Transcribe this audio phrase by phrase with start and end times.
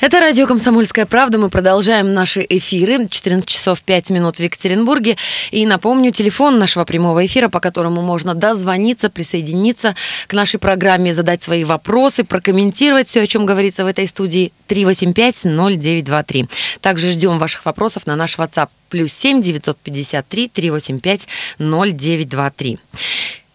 [0.00, 1.38] Это радио «Комсомольская правда».
[1.38, 3.08] Мы продолжаем наши эфиры.
[3.08, 5.16] 14 часов 5 минут в Екатеринбурге.
[5.50, 9.96] И напомню, телефон нашего прямого эфира, по которому можно дозвониться, присоединиться
[10.28, 14.52] к нашей программе, задать свои вопросы, прокомментировать все, о чем говорится в этой студии.
[14.68, 16.48] 385-0923.
[16.80, 18.68] Также ждем ваших вопросов на наш WhatsApp.
[18.90, 21.26] Плюс 7 953 385
[21.58, 22.78] 0923.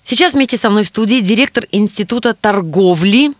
[0.03, 3.31] Сейчас вместе со мной в студии директор Института торговли,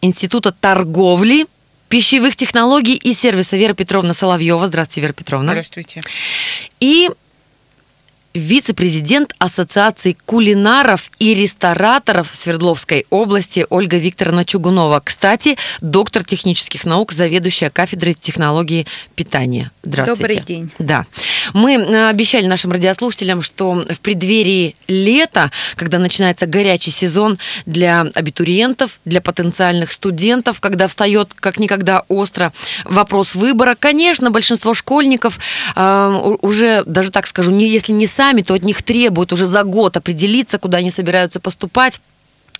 [0.00, 1.46] Института торговли
[1.88, 4.66] пищевых технологий и сервиса Вера Петровна Соловьева.
[4.66, 5.52] Здравствуйте, Вера Петровна.
[5.52, 6.02] Здравствуйте.
[6.80, 7.10] И
[8.34, 15.00] вице-президент Ассоциации кулинаров и рестораторов Свердловской области Ольга Викторовна Чугунова.
[15.02, 19.70] Кстати, доктор технических наук, заведующая кафедрой технологии питания.
[19.84, 20.22] Здравствуйте.
[20.22, 20.70] Добрый день.
[20.80, 21.06] Да.
[21.52, 28.98] Мы э, обещали нашим радиослушателям, что в преддверии лета, когда начинается горячий сезон для абитуриентов,
[29.04, 32.52] для потенциальных студентов, когда встает как никогда остро
[32.84, 35.38] вопрос выбора, конечно, большинство школьников
[35.76, 39.62] э, уже, даже так скажу, не, если не сами, то от них требуют уже за
[39.64, 42.00] год определиться, куда они собираются поступать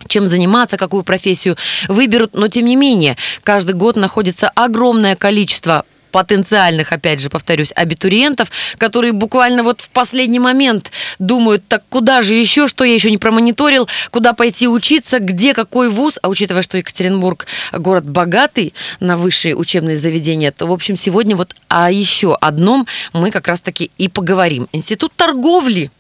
[0.09, 1.57] чем заниматься, какую профессию
[1.89, 5.85] выберут, но тем не менее, каждый год находится огромное количество
[6.15, 8.49] потенциальных, опять же, повторюсь, абитуриентов,
[8.79, 13.17] которые буквально вот в последний момент думают, так куда же еще, что я еще не
[13.17, 19.57] промониторил, куда пойти учиться, где какой вуз, а учитывая, что Екатеринбург город богатый на высшие
[19.57, 24.69] учебные заведения, то, в общем, сегодня вот о еще одном мы как раз-таки и поговорим.
[24.71, 25.91] Институт торговли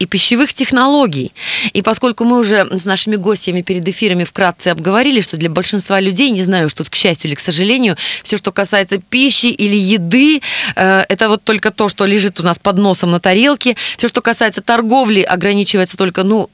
[0.00, 1.30] и пищевых технологий.
[1.74, 6.30] И поскольку мы уже с нашими гостями перед эфирами вкратце обговорили, что для большинства людей,
[6.30, 10.40] не знаю, что тут к счастью или к сожалению, все, что касается пищи или еды,
[10.74, 13.76] э, это вот только то, что лежит у нас под носом на тарелке.
[13.98, 16.48] Все, что касается торговли, ограничивается только, ну,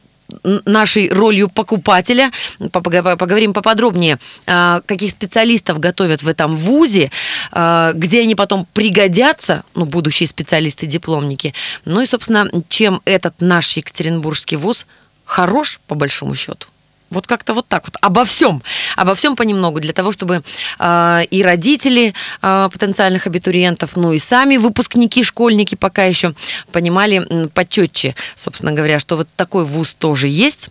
[0.64, 2.31] нашей ролью покупателя.
[2.72, 7.10] Поговорим поподробнее, а, каких специалистов готовят в этом вузе,
[7.53, 11.54] а, где они потом пригодятся, ну, будущие специалисты-дипломники.
[11.84, 14.86] Ну и, собственно, чем этот наш Екатеринбургский вуз
[15.25, 16.66] хорош, по большому счету.
[17.10, 17.96] Вот как-то вот так вот.
[18.00, 18.62] Обо всем.
[18.96, 20.42] Обо всем понемногу, для того, чтобы
[20.78, 26.34] э, и родители э, потенциальных абитуриентов, ну и сами выпускники, школьники пока еще
[26.72, 30.68] понимали почетче, собственно говоря, что вот такой вуз тоже есть.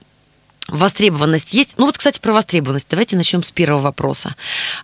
[0.68, 1.76] Востребованность есть.
[1.78, 2.88] Ну вот, кстати, про востребованность.
[2.90, 4.36] Давайте начнем с первого вопроса.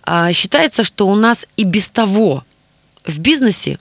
[0.03, 2.43] А, считается, что у нас и без того
[3.03, 3.79] в бизнесе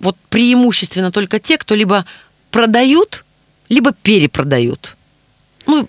[0.00, 2.04] вот преимущественно только те, кто либо
[2.50, 3.24] продают,
[3.68, 4.96] либо перепродают.
[5.66, 5.88] Ну,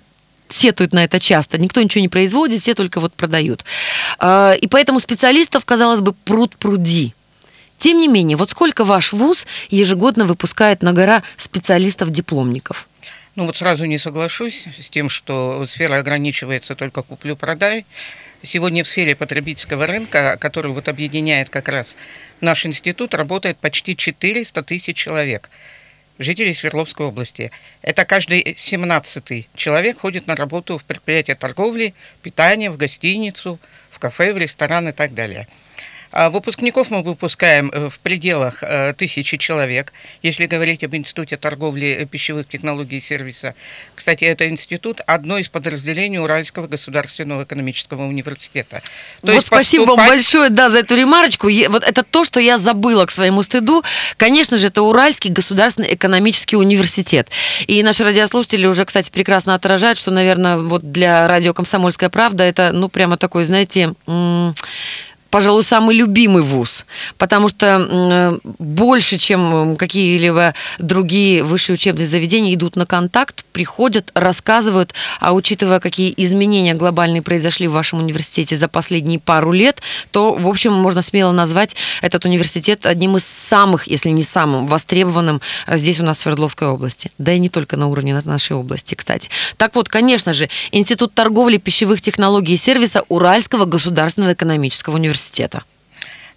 [0.50, 1.58] сетуют на это часто.
[1.58, 3.66] Никто ничего не производит, все только вот продают.
[4.20, 7.14] А, и поэтому специалистов, казалось бы, пруд пруди.
[7.78, 12.88] Тем не менее, вот сколько ваш вуз ежегодно выпускает на гора специалистов-дипломников?
[13.36, 17.86] Ну вот сразу не соглашусь с тем, что сфера ограничивается только куплю-продай.
[18.42, 21.96] Сегодня в сфере потребительского рынка, который вот объединяет как раз
[22.42, 25.50] наш институт, работает почти 400 тысяч человек
[26.20, 27.52] жителей Свердловской области.
[27.82, 34.34] Это каждый 17-й человек ходит на работу в предприятие торговли, питания, в гостиницу, в кафе,
[34.34, 35.48] в ресторан и так далее.
[36.18, 39.94] А выпускников мы выпускаем э, в пределах э, тысячи человек.
[40.24, 43.54] Если говорить об Институте торговли э, пищевых технологий и сервиса,
[43.94, 48.82] кстати, это институт одно из подразделений Уральского государственного экономического университета.
[49.22, 50.08] То вот спасибо поступать...
[50.08, 51.50] вам большое, да, за эту ремарочку.
[51.70, 53.84] Вот это то, что я забыла к своему стыду.
[54.18, 57.30] Конечно же, это Уральский государственный экономический университет.
[57.68, 62.72] И наши радиослушатели уже, кстати, прекрасно отражают, что, наверное, вот для радио «Комсомольская правда» это,
[62.74, 63.94] ну, прямо такой, знаете,
[65.30, 66.86] пожалуй, самый любимый вуз,
[67.18, 75.34] потому что больше, чем какие-либо другие высшие учебные заведения, идут на контакт, приходят, рассказывают, а
[75.34, 79.82] учитывая, какие изменения глобальные произошли в вашем университете за последние пару лет,
[80.12, 85.42] то, в общем, можно смело назвать этот университет одним из самых, если не самым востребованным
[85.66, 87.12] э, здесь у нас в Свердловской области.
[87.18, 89.30] Да и не только на уровне нашей области, кстати.
[89.58, 95.64] Так вот, конечно же, Институт торговли, пищевых технологий и сервиса Уральского государственного экономического университета университета?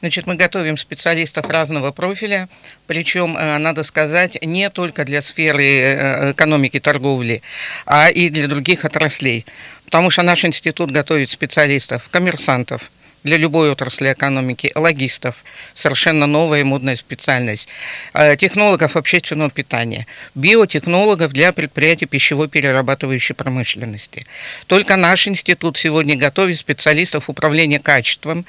[0.01, 2.49] Значит, мы готовим специалистов разного профиля,
[2.87, 7.43] причем, э, надо сказать, не только для сферы э, экономики, торговли,
[7.85, 9.45] а и для других отраслей.
[9.85, 12.91] потому что наш институт готовит специалистов, коммерсантов,
[13.23, 15.45] для любой отрасли экономики, логистов,
[15.75, 17.69] совершенно новая и модная специальность,
[18.15, 24.27] э, технологов общественного питания, биотехнологов для предприятий пищевой перерабатывающей промышленности.
[24.67, 28.47] Только наш институт сегодня готовит специалистов управления качеством.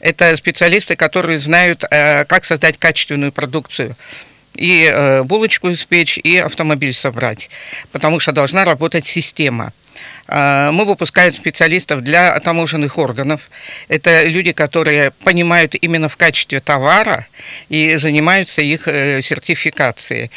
[0.00, 3.96] Это специалисты, которые знают, э, как создать качественную продукцию
[4.54, 7.50] и э, булочку испечь, и автомобиль собрать,
[7.90, 9.72] потому что должна работать система.
[10.28, 13.50] А, мы выпускаем специалистов для таможенных органов.
[13.88, 17.26] Это люди, которые понимают именно в качестве товара
[17.68, 20.30] и занимаются их э, сертификацией.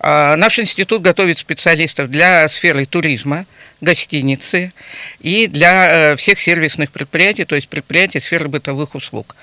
[0.00, 3.46] А, наш институт готовит специалистов для сферы туризма,
[3.80, 4.72] гостиницы
[5.20, 9.36] и для э, всех сервисных предприятий, то есть предприятий сферы бытовых услуг.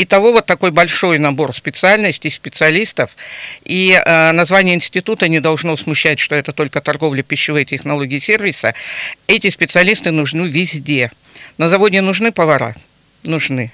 [0.00, 3.16] Итого вот такой большой набор специальностей, специалистов.
[3.64, 8.74] И э, название института не должно смущать, что это только торговля пищевой технологии сервиса.
[9.26, 11.10] Эти специалисты нужны везде.
[11.58, 12.76] На заводе нужны повара?
[13.24, 13.72] Нужны.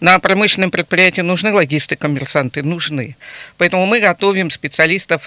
[0.00, 2.62] На промышленном предприятии нужны логисты, коммерсанты?
[2.62, 3.16] Нужны.
[3.56, 5.26] Поэтому мы готовим специалистов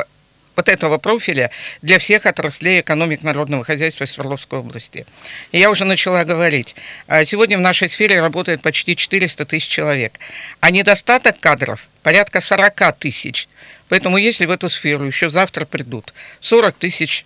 [0.55, 5.05] вот этого профиля для всех отраслей экономик народного хозяйства Свердловской области.
[5.51, 6.75] Я уже начала говорить,
[7.07, 10.19] а сегодня в нашей сфере работает почти 400 тысяч человек,
[10.59, 13.47] а недостаток кадров порядка 40 тысяч.
[13.89, 17.25] Поэтому если в эту сферу еще завтра придут 40 тысяч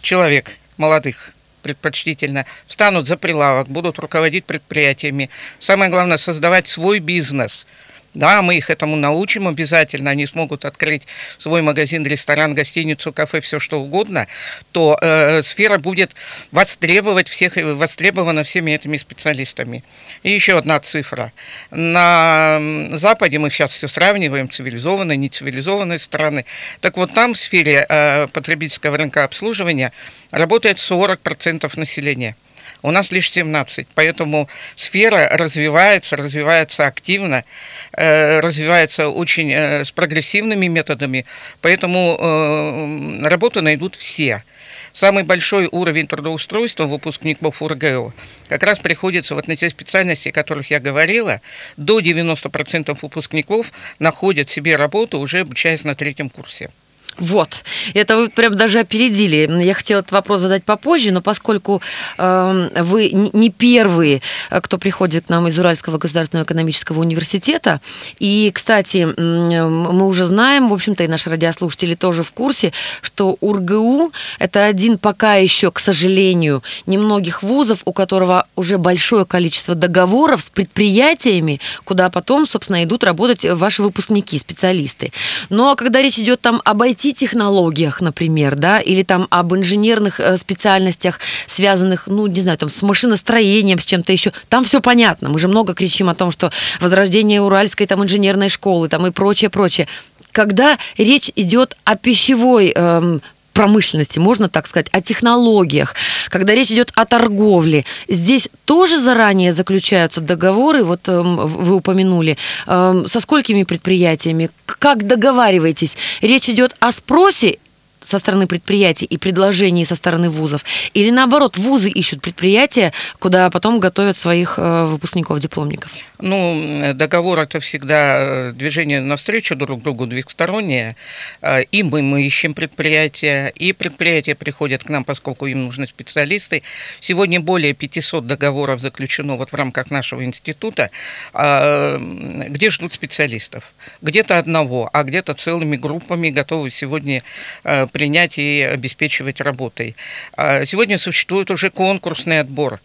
[0.00, 5.28] человек молодых, предпочтительно, встанут за прилавок, будут руководить предприятиями.
[5.58, 7.66] Самое главное, создавать свой бизнес–
[8.14, 11.02] да, мы их этому научим обязательно, они смогут открыть
[11.36, 14.26] свой магазин, ресторан, гостиницу, кафе, все что угодно,
[14.72, 16.14] то э, сфера будет
[16.50, 19.84] востребовать всех, востребована всеми этими специалистами.
[20.22, 21.32] И еще одна цифра.
[21.70, 22.60] На
[22.92, 26.44] Западе мы сейчас все сравниваем, цивилизованные, нецивилизованные страны.
[26.80, 29.92] Так вот там в сфере э, потребительского рынка обслуживания
[30.30, 32.36] работает 40% населения.
[32.82, 37.44] У нас лишь 17, поэтому сфера развивается, развивается активно,
[37.92, 41.26] э, развивается очень э, с прогрессивными методами,
[41.60, 44.44] поэтому э, работу найдут все.
[44.92, 48.12] Самый большой уровень трудоустройства выпускников УРГО
[48.48, 51.40] как раз приходится вот на те специальности, о которых я говорила.
[51.76, 56.70] До 90% выпускников находят себе работу, уже обучаясь на третьем курсе.
[57.18, 57.64] Вот.
[57.94, 59.48] Это вы прям даже опередили.
[59.62, 61.82] Я хотела этот вопрос задать попозже, но поскольку
[62.16, 67.80] э, вы не первые, э, кто приходит к нам из Уральского государственного экономического университета,
[68.18, 72.72] и, кстати, мы уже знаем, в общем-то, и наши радиослушатели тоже в курсе,
[73.02, 79.74] что УрГУ– это один пока еще, к сожалению, немногих вузов, у которого уже большое количество
[79.74, 85.12] договоров с предприятиями, куда потом, собственно, идут работать ваши выпускники, специалисты.
[85.48, 90.36] Но когда речь идет там об IT IT-технологиях, например, да, или там об инженерных э,
[90.36, 95.28] специальностях, связанных, ну, не знаю, там, с машиностроением, с чем-то еще, там все понятно.
[95.28, 96.50] Мы же много кричим о том, что
[96.80, 99.88] возрождение Уральской там инженерной школы там и прочее, прочее.
[100.32, 103.22] Когда речь идет о пищевой эм,
[103.58, 105.96] промышленности, можно так сказать, о технологиях,
[106.28, 112.36] когда речь идет о торговле, здесь тоже заранее заключаются договоры, вот э, вы упомянули,
[112.68, 115.96] э, со сколькими предприятиями, как договариваетесь?
[116.20, 117.58] Речь идет о спросе
[118.00, 120.64] со стороны предприятий и предложений со стороны вузов?
[120.94, 125.90] Или наоборот, вузы ищут предприятия, куда потом готовят своих э, выпускников, дипломников?
[126.20, 130.96] Ну, договор это всегда э, движение навстречу друг другу двухстороннее.
[131.42, 136.64] Э, и мы, мы ищем предприятия, и предприятия приходят к нам, поскольку им нужны специалисты.
[137.00, 140.90] Сегодня более 500 договоров заключено вот в рамках нашего института,
[141.32, 143.72] где ждут специалистов.
[144.02, 147.22] Где-то одного, а где-то целыми группами готовы сегодня
[147.62, 149.94] принять и обеспечивать работой.
[150.36, 152.80] А сегодня существует уже конкурсный отбор.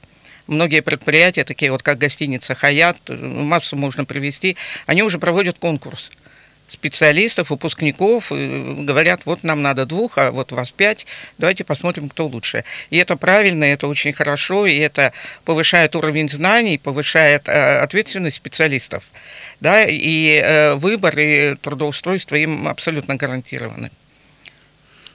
[0.48, 6.12] Многие предприятия, такие вот как гостиница «Хаят», массу можно привести, они уже проводят конкурс
[6.68, 11.06] специалистов, выпускников, говорят, вот нам надо двух, а вот вас пять,
[11.38, 12.64] давайте посмотрим, кто лучше.
[12.90, 15.14] И это правильно, это очень хорошо, и это
[15.46, 19.04] повышает уровень знаний, повышает э, ответственность специалистов.
[19.60, 23.92] Да, и э, выбор, и трудоустройство им абсолютно гарантированы.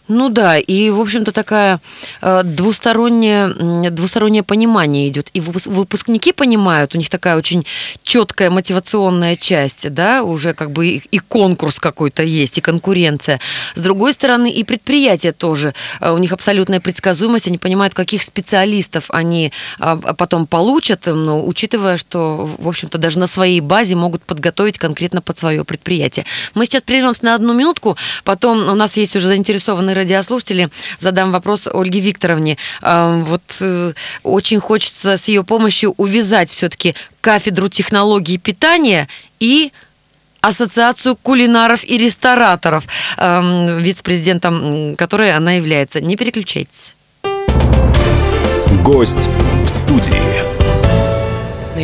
[0.09, 1.81] Ну да, и, в общем-то, такая
[2.23, 5.29] э, двустороннее, двустороннее понимание идет.
[5.35, 7.67] И выпускники понимают, у них такая очень
[8.03, 13.39] четкая мотивационная часть, да, уже как бы и, конкурс какой-то есть, и конкуренция.
[13.75, 19.05] С другой стороны, и предприятия тоже, э, у них абсолютная предсказуемость, они понимают, каких специалистов
[19.11, 24.79] они э, потом получат, но учитывая, что, в общем-то, даже на своей базе могут подготовить
[24.79, 26.25] конкретно под свое предприятие.
[26.55, 31.67] Мы сейчас прервемся на одну минутку, потом у нас есть уже заинтересованные радиослушатели, задам вопрос
[31.67, 32.57] Ольге Викторовне.
[32.81, 39.09] А, вот э, очень хочется с ее помощью увязать все-таки кафедру технологии питания
[39.41, 39.73] и
[40.41, 42.85] Ассоциацию кулинаров и рестораторов,
[43.17, 46.01] эм, вице-президентом которой она является.
[46.01, 46.95] Не переключайтесь.
[48.85, 49.29] Гость
[49.63, 50.58] в студии.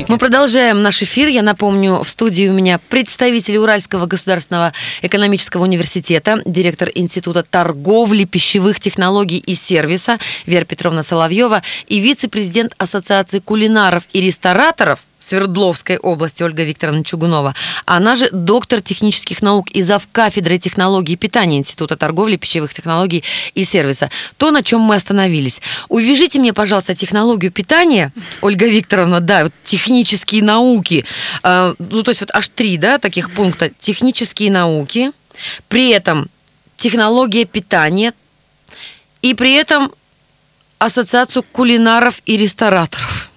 [0.08, 1.28] Мы продолжаем наш эфир.
[1.28, 4.72] Я напомню, в студии у меня представитель Уральского государственного
[5.02, 13.38] экономического университета, директор Института торговли, пищевых технологий и сервиса Вера Петровна Соловьева и вице-президент Ассоциации
[13.38, 17.54] кулинаров и рестораторов Свердловской области Ольга Викторовна Чугунова.
[17.86, 20.06] Она же доктор технических наук и зав.
[20.12, 24.10] кафедры технологии питания Института торговли, пищевых технологий и сервиса.
[24.36, 25.62] То, на чем мы остановились.
[25.88, 31.04] Увяжите мне, пожалуйста, технологию питания, Ольга Викторовна, да, вот технические науки.
[31.42, 33.70] Э, ну, то есть вот аж три, да, таких пункта.
[33.80, 35.12] Технические науки,
[35.68, 36.28] при этом
[36.76, 38.12] технология питания
[39.22, 39.90] и при этом
[40.78, 43.30] ассоциацию кулинаров и рестораторов.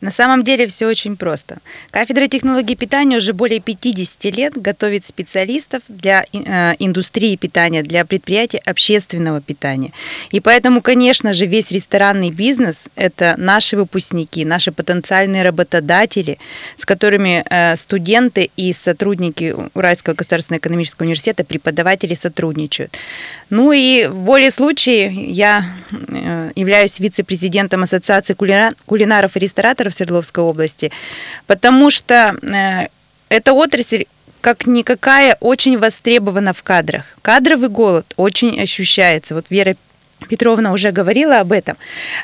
[0.00, 1.58] На самом деле все очень просто.
[1.90, 8.60] Кафедра технологий питания уже более 50 лет готовит специалистов для э, индустрии питания, для предприятий
[8.64, 9.92] общественного питания.
[10.30, 16.38] И поэтому, конечно же, весь ресторанный бизнес– это наши выпускники, наши потенциальные работодатели,
[16.76, 22.96] с которыми э, студенты и сотрудники Уральского государственного экономического университета, преподаватели сотрудничают.
[23.50, 28.34] Ну и в воле случая я э, являюсь вице-президентом Ассоциации
[28.86, 29.40] кулинаров и
[29.80, 30.92] рестораторов в Свердловской области,
[31.46, 32.88] потому что э,
[33.28, 34.04] эта отрасль
[34.40, 37.04] как никакая очень востребована в кадрах.
[37.20, 39.34] Кадровый голод очень ощущается.
[39.34, 39.76] Вот Вера
[40.28, 41.76] Петровна уже говорила об этом.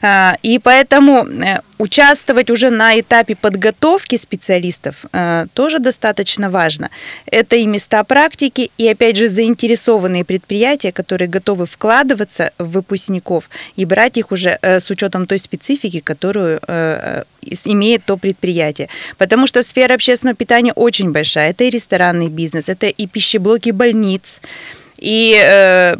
[0.03, 6.91] А, и поэтому э, участвовать уже на этапе подготовки специалистов э, тоже достаточно важно.
[7.27, 13.85] Это и места практики, и опять же заинтересованные предприятия, которые готовы вкладываться в выпускников и
[13.85, 16.61] брать их уже э, с учетом той специфики, которую
[17.65, 18.89] имеет то предприятие.
[19.19, 21.51] Потому что сфера общественного питания очень большая.
[21.51, 24.41] Это и ресторанный бизнес, это и пищеблоки больниц,
[24.99, 25.95] и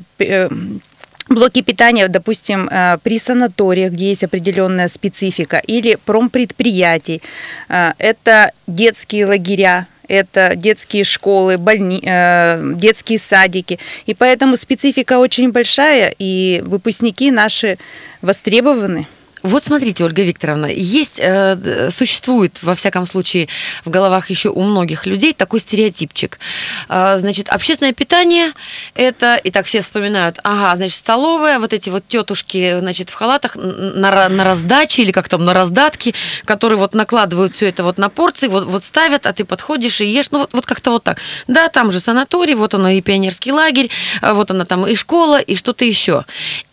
[1.29, 7.23] блоки питания, допустим, э, при санаториях, где есть определенная специфика, или промпредприятий.
[7.69, 12.01] Э, это детские лагеря, это детские школы, больни...
[12.05, 13.79] Э, детские садики.
[14.07, 17.79] И поэтому специфика очень большая, и выпускники наши
[18.23, 19.07] востребованы.
[19.47, 23.47] Вот смотрите, Ольга Викторовна, есть, э, существует, во всяком случае,
[23.85, 26.41] в головах еще у многих людей такой стереотипчик.
[26.89, 28.53] Э, значит, общественное питание–
[28.95, 33.55] это, и так все вспоминают, ага, значит, столовая, вот эти вот тетушки, значит, в халатах
[33.55, 36.13] на, на раздаче или как там, на раздатке,
[36.45, 40.07] которые вот накладывают все это вот на порции, вот, вот ставят, а ты подходишь и
[40.07, 41.21] ешь, ну вот, вот как-то вот так.
[41.47, 43.91] Да, там же санаторий, вот оно и пионерский лагерь,
[44.23, 46.25] а вот она там и школа, и что-то еще.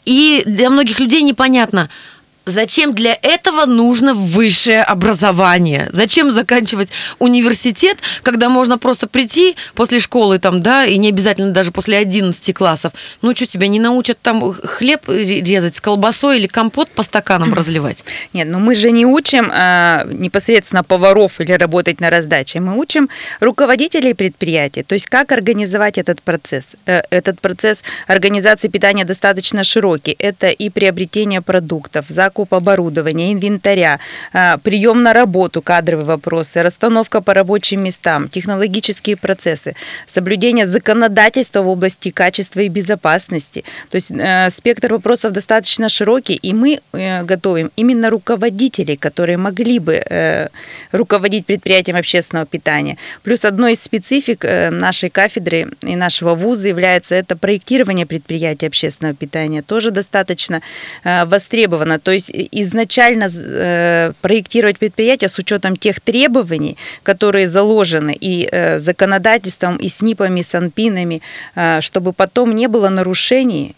[0.05, 1.91] И для многих людей непонятно–
[2.45, 5.89] Зачем для этого нужно высшее образование?
[5.93, 11.71] Зачем заканчивать университет, когда можно просто прийти после школы, там, да, и не обязательно даже
[11.71, 12.91] после 11 классов.
[13.21, 18.03] Ну, что, тебя не научат там хлеб резать с колбасой или компот по стаканам разливать?
[18.33, 22.59] Нет, ну мы же не учим а, непосредственно поваров или работать на раздаче.
[22.59, 23.07] Мы учим
[23.39, 26.67] руководителей предприятия, то есть как организовать этот процесс.
[26.87, 30.15] Э, этот процесс организации питания достаточно широкий.
[30.19, 33.99] Это и приобретение продуктов, закупка закуп оборудования, инвентаря,
[34.33, 39.75] а, прием на работу, кадровые вопросы, расстановка по рабочим местам, технологические процессы,
[40.07, 43.63] соблюдение законодательства в области качества и безопасности.
[43.89, 49.79] То есть э, спектр вопросов достаточно широкий, и мы э, готовим именно руководителей, которые могли
[49.79, 50.47] бы э,
[50.91, 52.97] руководить предприятием общественного питания.
[53.23, 59.61] Плюс одной из специфик нашей кафедры и нашего вуза является это проектирование предприятия общественного питания.
[59.61, 60.61] Тоже достаточно
[61.03, 61.99] востребовано.
[61.99, 68.79] То есть есть изначально э, проектировать предприятие с учетом тех требований, которые заложены и э,
[68.79, 71.21] законодательством, и СНИПами, и СанПинами,
[71.55, 73.75] э, чтобы потом не было нарушений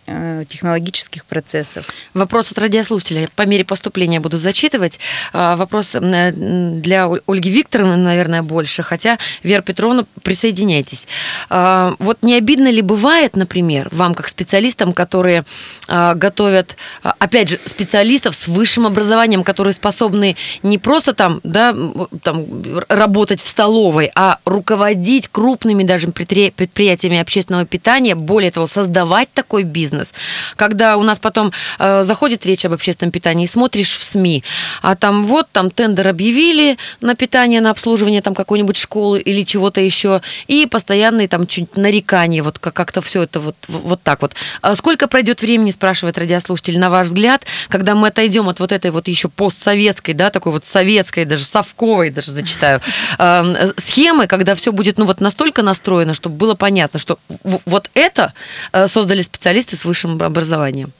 [0.48, 1.86] технологических процессов.
[2.14, 3.30] Вопрос от радиослушателя.
[3.36, 5.00] По мере поступления буду зачитывать.
[5.34, 11.08] Вопрос для Ольги Викторовны, наверное, больше, хотя, Вера Петровна, присоединяйтесь.
[11.50, 15.46] Вот не обидно ли бывает, например, вам как специалистам, которые
[15.88, 21.75] готовят, опять же, специалистов с высшим образованием, которые способны не просто там, да,
[22.24, 22.46] там
[22.88, 30.13] работать в столовой, а руководить крупными даже предприятиями общественного питания, более того, создавать такой бизнес.
[30.56, 34.44] Когда у нас потом э, заходит речь об общественном питании, смотришь в СМИ,
[34.82, 39.82] а там вот там тендер объявили на питание, на обслуживание там какой-нибудь школы или чего-то
[39.82, 44.34] еще, и постоянные там чуть нарекания, вот как-то все это вот, вот так вот.
[44.62, 48.91] А сколько пройдет времени, спрашивает радиослушатель, на ваш взгляд, когда мы отойдем от вот этой
[48.91, 52.82] вот еще постсоветской, да, такой вот советской, даже совковой, даже зачитаю,
[53.17, 57.20] э, схемы, когда все будет, ну вот настолько настроено, чтобы было понятно, что
[57.65, 58.34] вот это
[58.74, 60.91] э, создали специалисты с высшим образованием.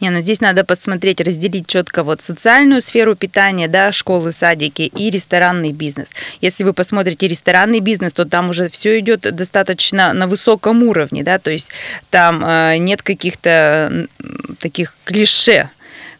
[0.00, 5.10] Не, ну здесь надо посмотреть, разделить четко вот социальную сферу питания, да, школы, садики и
[5.10, 6.08] ресторанный бизнес.
[6.40, 11.38] Если вы посмотрите ресторанный бизнес, то там уже все идет достаточно на высоком уровне, да,
[11.38, 11.70] то есть
[12.10, 14.06] там э, нет каких-то
[14.58, 15.70] таких клише,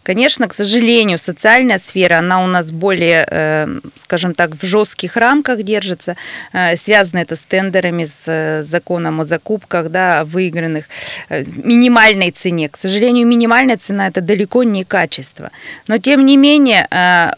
[0.03, 5.63] Конечно, к сожалению, социальная сфера, она у нас более, э, скажем так, в жестких рамках
[5.63, 6.17] держится.
[6.55, 10.87] Э, связано это с тендерами, с э, законом о закупках, да, выигранных,
[11.29, 12.71] минимальной цене.
[12.71, 15.51] К сожалению, минимальная цена– это далеко не качество.
[15.87, 16.89] Но, тем не менее,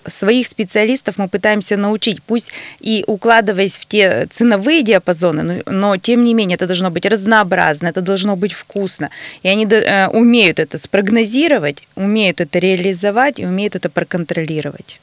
[0.06, 6.24] своих специалистов мы пытаемся научить, пусть и укладываясь в те ценовые диапазоны, но, но тем
[6.24, 9.10] не менее, это должно быть разнообразно, это должно быть вкусно.
[9.42, 15.00] И они умеют это спрогнозировать, умеют это реализовать и умеет это проконтролировать.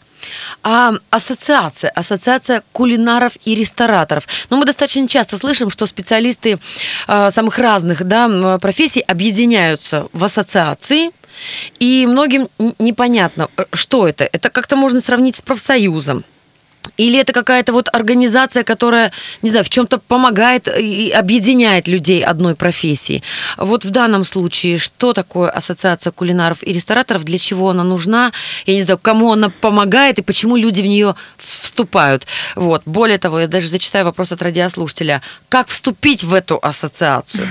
[0.63, 4.27] А ассоциация, ассоциация кулинаров и рестораторов.
[4.49, 6.59] Ну, мы достаточно часто слышим, что специалисты
[7.07, 11.11] э, самых разных да, профессий объединяются в ассоциации,
[11.79, 14.27] и многим непонятно, э, что это.
[14.31, 16.23] Это как-то можно сравнить с профсоюзом.
[16.97, 22.55] Или это какая-то вот организация, которая, не знаю, в чем-то помогает и объединяет людей одной
[22.55, 23.23] профессии.
[23.57, 28.31] Вот в данном случае, что такое ассоциация кулинаров и рестораторов, для чего она нужна,
[28.65, 32.25] я не знаю, кому она помогает и почему люди в нее вступают.
[32.55, 32.83] Вот.
[32.85, 35.21] Более того, я даже зачитаю вопрос от радиослушателя.
[35.49, 37.47] Как вступить в эту ассоциацию?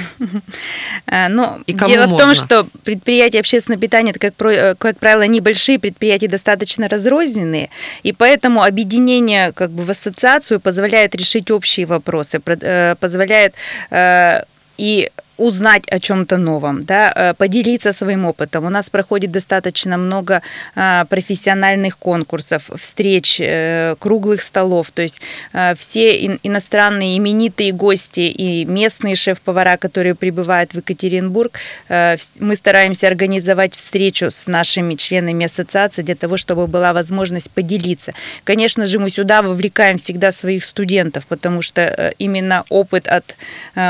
[1.06, 6.28] Э, ну, дело в том, что предприятия общественного питания, это, как, как правило, небольшие предприятия,
[6.28, 7.70] достаточно разрозненные,
[8.02, 13.54] и поэтому объединение вхождение как бы в ассоциацию позволяет решить общие вопросы, э, позволяет
[13.90, 14.42] э,
[14.78, 18.64] и узнать о чем-то новом, да, э, поделиться своим опытом.
[18.64, 20.42] У нас проходит достаточно много
[20.74, 24.90] а, профессиональных конкурсов, встреч, э, круглых столов.
[24.90, 25.20] То есть
[25.52, 31.52] э, все иностранные именитые гости и местные шеф-повара, которые прибывают в Екатеринбург,
[31.88, 38.12] мы стараемся организовать встречу с нашими членами ассоциации для того, чтобы была возможность поделиться.
[38.44, 43.36] Конечно же, мы сюда вовлекаем всегда своих студентов, потому что именно опыт от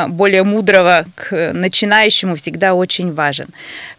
[0.08, 3.48] более мудрого к начинающему всегда очень важен.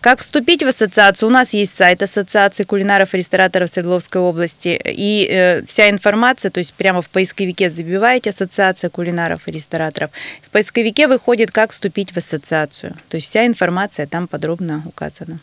[0.01, 1.29] Как вступить в ассоциацию?
[1.29, 6.59] У нас есть сайт Ассоциации кулинаров и рестораторов Свердловской области, и э, вся информация, то
[6.59, 10.11] есть прямо в поисковике забиваете Ассоциация кулинаров и рестораторов,
[10.45, 12.95] в поисковике выходит, как вступить в ассоциацию.
[13.09, 15.39] То есть вся информация там подробно указана.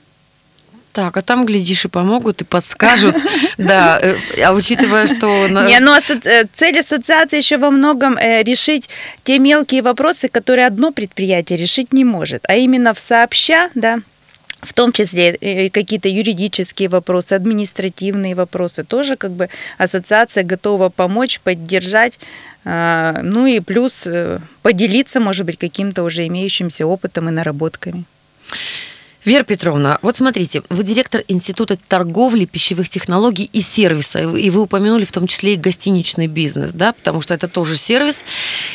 [0.96, 3.16] Так, а там, глядишь, и помогут, и подскажут.
[3.58, 5.48] Да, э, а учитывая, что...
[5.48, 8.88] Не, но ну, э, цель ассоциации еще во многом э, решить
[9.22, 13.98] те мелкие вопросы, которые одно предприятие решить не может, а именно в сообща, да,
[14.62, 22.18] в том числе какие-то юридические вопросы, административные вопросы, тоже как бы ассоциация готова помочь, поддержать,
[22.64, 24.08] ну и плюс
[24.62, 28.04] поделиться, может быть, каким-то уже имеющимся опытом и наработками.
[29.26, 35.04] Вера Петровна, вот смотрите, вы директор Института торговли, пищевых технологий и сервиса, и вы упомянули
[35.04, 38.22] в том числе и гостиничный бизнес, да, потому что это тоже сервис.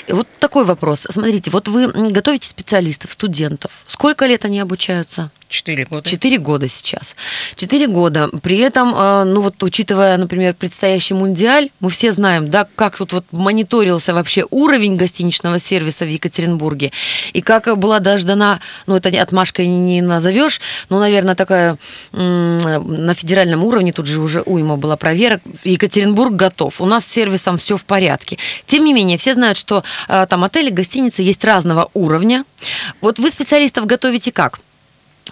[0.08, 1.08] И вот такой вопрос.
[1.10, 3.72] Смотрите, вот вы готовите специалистов, студентов.
[3.88, 5.32] Сколько лет они обучаются?
[5.52, 6.10] Четыре года.
[6.10, 7.14] Четыре года сейчас.
[7.56, 8.30] Четыре года.
[8.42, 13.12] При этом, э, ну вот учитывая, например, предстоящий мундиаль, мы все знаем, да, как тут
[13.12, 16.94] вот мониторился вообще уровень гостиничного сервиса в Екатеринбурге,
[17.34, 18.26] и как была даже
[18.88, 21.78] ну это отмашкой не назовешь, но, наверное, такая
[22.14, 27.58] на федеральном уровне, тут же уже уйма была проверок, Екатеринбург готов, у нас с сервисом
[27.58, 28.38] все в порядке.
[28.68, 32.46] Тем не менее, все знают, что э, там отели, гостиницы есть разного уровня.
[33.02, 34.62] Вот вы специалистов готовите как?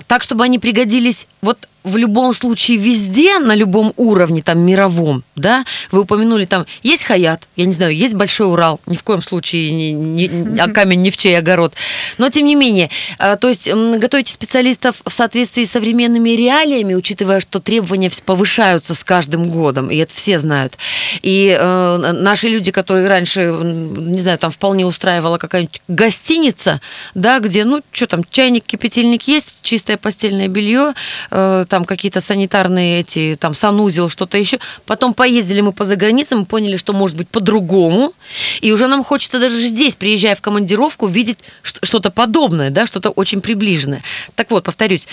[0.08, 5.66] Так, чтобы они пригодились вот в любом случае везде, на любом уровне, там, мировом, да,
[5.92, 9.72] вы упомянули, там, есть Хаят, я не знаю, есть Большой Урал, ни в коем случае
[9.72, 11.74] не, не, а камень не в чей огород,
[12.18, 17.40] но, тем не менее, а, то есть готовите специалистов в соответствии с современными реалиями, учитывая,
[17.40, 20.78] что требования повышаются с каждым годом, и это все знают,
[21.22, 26.82] и э, наши люди, которые раньше, не знаю, там вполне устраивала какая-нибудь гостиница,
[27.14, 30.94] да, где, ну, что там, чайник, кипятильник есть, чистое постельное белье,
[31.32, 34.60] э, там какие-то санитарные эти, там санузел, что-то еще.
[34.86, 38.14] Потом поездили мы по заграницам, поняли, что может быть по-другому.
[38.60, 43.40] И уже нам хочется даже здесь, приезжая в командировку, видеть что-то подобное, да, что-то очень
[43.42, 44.04] приближенное.
[44.36, 45.08] Так вот, повторюсь,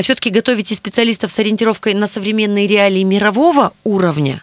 [0.00, 4.42] все-таки готовите специалистов с ориентировкой на современные реалии мирового уровня,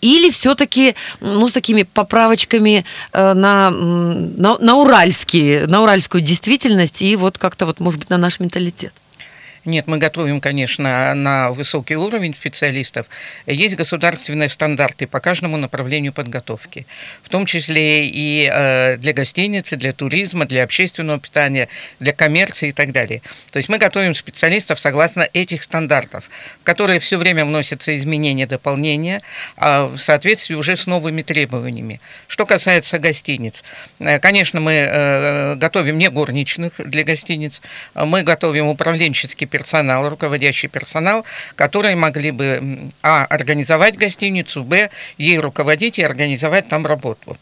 [0.00, 7.16] или все-таки ну, с такими поправочками э, на, на, на уральские, на уральскую действительность и
[7.16, 8.92] вот как-то вот, может быть, на наш менталитет?
[9.66, 13.06] Нет, мы готовим, конечно, на высокий уровень специалистов.
[13.46, 16.86] Есть государственные стандарты по каждому направлению подготовки,
[17.24, 22.72] в том числе и э, для гостиницы, для туризма, для общественного питания, для коммерции и
[22.72, 23.22] так далее.
[23.50, 29.20] То есть мы готовим специалистов согласно этих стандартов, в которые все время вносятся изменения, дополнения
[29.56, 32.00] а в соответствии уже с новыми требованиями.
[32.28, 33.64] Что касается гостиниц,
[33.98, 37.62] э, конечно, мы э, готовим не горничных для гостиниц,
[37.94, 45.98] мы готовим управленческий персонал, руководящий персонал, которые могли бы, а, организовать гостиницу, б, ей руководить
[45.98, 47.36] и организовать там работу.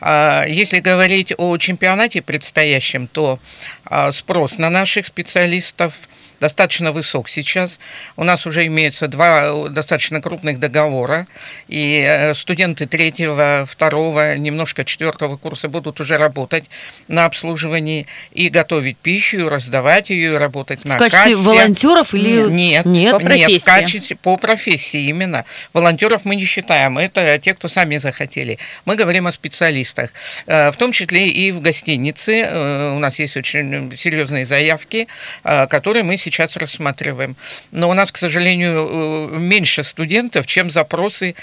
[0.00, 3.38] А, если говорить о чемпионате предстоящем, то
[3.84, 5.92] а, спрос на наших специалистов–
[6.42, 7.78] достаточно высок сейчас.
[8.16, 11.28] У нас уже имеются два достаточно крупных договора,
[11.68, 16.64] и э, студенты третьего, второго, немножко четвертого курса будут уже работать
[17.06, 21.46] на обслуживании и готовить пищу, и раздавать ее, и работать на в качестве кассе.
[21.46, 22.86] волонтеров или нет?
[22.86, 23.52] Нет, по профессии.
[23.52, 25.44] Нет, в качестве, по профессии именно.
[25.72, 28.58] Волонтеров мы не считаем, это те, кто сами захотели.
[28.84, 30.10] Мы говорим о специалистах,
[30.46, 32.40] э, в том числе и в гостинице.
[32.42, 35.06] Э, у нас есть очень серьезные заявки,
[35.44, 37.36] которые мы сейчас сейчас рассматриваем.
[37.70, 41.34] Но у нас, к сожалению, э, меньше студентов, чем запросы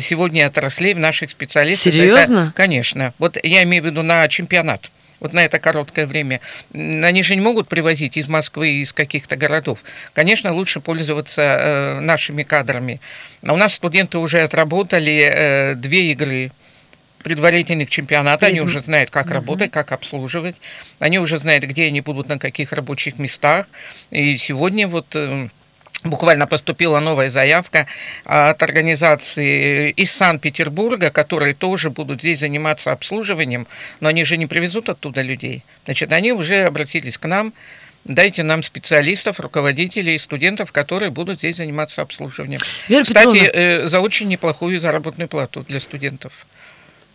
[0.00, 1.92] сегодня отраслей в наших специалистах.
[1.92, 2.38] Серьезно?
[2.38, 3.14] Это, конечно.
[3.18, 6.40] Вот я имею в виду на чемпионат вот на это короткое время.
[6.72, 9.80] Они же не могут привозить из Москвы из каких-то городов.
[10.12, 13.00] Конечно, лучше пользоваться э, нашими кадрами.
[13.44, 16.52] А у нас студенты уже отработали э, две игры
[17.22, 20.56] предварительных чемпионата, они уже знают, как работать, как обслуживать,
[20.98, 23.68] они уже знают, где они будут, на каких рабочих местах.
[24.10, 25.48] И сегодня вот э,
[26.04, 27.88] Буквально поступила новая заявка
[28.24, 33.66] от организации из Санкт-Петербурга, которые тоже будут здесь заниматься обслуживанием,
[33.98, 35.64] но они же не привезут оттуда людей.
[35.86, 37.52] Значит, они уже обратились к нам,
[38.04, 42.60] дайте нам специалистов, руководителей, студентов, которые будут здесь заниматься обслуживанием.
[42.88, 43.50] Вера Кстати, Петровна.
[43.52, 46.46] Э, за очень неплохую заработную плату для студентов.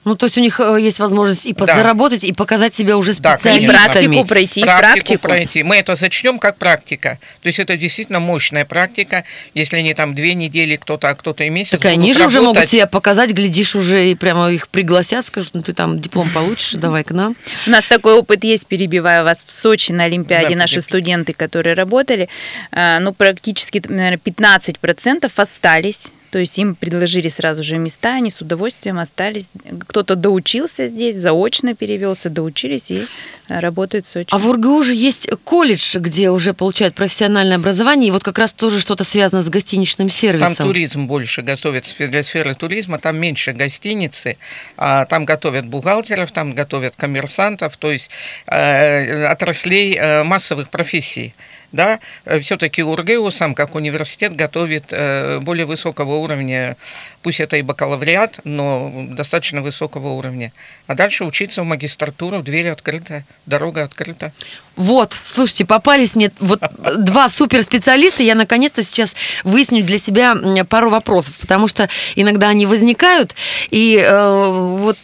[0.05, 2.27] Ну, то есть у них э, есть возможность и подзаработать, да.
[2.27, 3.67] и показать себя уже специалистами.
[3.67, 4.61] Да, и практику пройти.
[4.61, 5.63] Практику, практику пройти.
[5.63, 7.19] Мы это зачнем как практика.
[7.41, 9.23] То есть это действительно мощная практика.
[9.53, 12.37] Если они там две недели кто-то, а кто-то и месяц Так они же работать.
[12.37, 16.29] уже могут себя показать, глядишь уже, и прямо их пригласят, скажут, ну ты там диплом
[16.29, 17.35] получишь, давай к нам.
[17.67, 21.75] У нас такой опыт есть, перебиваю вас, в Сочи на Олимпиаде да, наши студенты, которые
[21.75, 22.27] работали,
[22.71, 28.41] э, ну практически, наверное, 15% остались то есть им предложили сразу же места, они с
[28.41, 29.45] удовольствием остались.
[29.87, 33.05] Кто-то доучился здесь, заочно перевелся, доучились и
[33.49, 34.29] э, работают в Сочи.
[34.31, 38.51] А в УрГУ же есть колледж, где уже получают профессиональное образование, и вот как раз
[38.51, 40.55] тоже что-то связано с гостиничным сервисом.
[40.55, 44.37] Там туризм больше готовят для сферы туризма, там меньше гостиницы,
[44.75, 48.09] а там готовят бухгалтеров, там готовят коммерсантов, то есть
[48.47, 51.35] э, отраслей э, массовых профессий
[51.73, 56.77] да, э, все-таки УрГУ сам как университет готовит э, более высокого уровня,
[57.23, 60.53] пусть это и бакалавриат, но достаточно высокого уровня.
[60.87, 64.31] А дальше учиться в магистратуру, дверь открыта, дорога открыта.
[64.75, 66.61] Вот, слушайте, попались мне вот
[66.97, 70.35] два суперспециалиста, я наконец-то сейчас выясню для себя
[70.69, 73.35] пару вопросов, потому что иногда они возникают,
[73.71, 74.99] и э, вот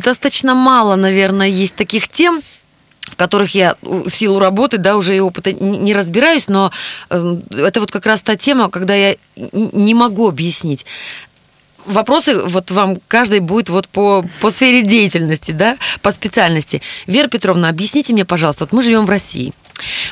[0.00, 2.42] достаточно мало, наверное, есть таких тем,
[3.10, 6.72] в которых я в силу работы, да, уже и опыта не разбираюсь, но
[7.10, 10.86] эм, это вот как раз та тема, когда я не могу объяснить.
[11.86, 16.82] Вопросы вот вам каждый будет вот по, по сфере деятельности, да, по специальности.
[17.06, 19.52] Вера Петровна, объясните мне, пожалуйста, вот мы живем в России.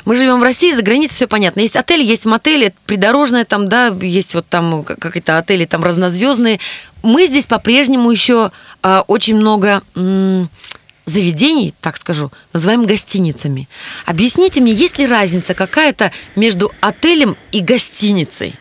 [0.03, 1.59] Мы живем в России, за границей все понятно.
[1.59, 6.59] Есть отель, есть мотели, придорожные там, да, есть вот там какие-то отели там разнозвездные.
[7.03, 10.49] Мы здесь по-прежнему еще э, очень много м-
[11.09, 13.67] заведений, так скажу, называем гостиницами.
[14.05, 18.55] Объясните мне, есть ли разница какая-то между отелем и гостиницей?